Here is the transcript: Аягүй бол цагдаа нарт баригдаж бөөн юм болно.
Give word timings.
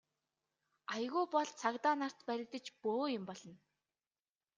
Аягүй 0.93 1.25
бол 1.33 1.49
цагдаа 1.61 1.93
нарт 2.01 2.19
баригдаж 2.29 2.65
бөөн 2.83 3.09
юм 3.17 3.23
болно. 3.29 3.55